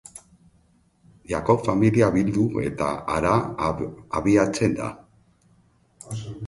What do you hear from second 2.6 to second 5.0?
eta hara abiatzen da.